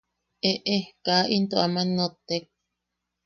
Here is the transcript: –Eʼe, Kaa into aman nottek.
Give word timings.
–Eʼe, 0.49 0.77
Kaa 1.05 1.23
into 1.35 1.55
aman 1.65 1.89
nottek. 1.97 2.43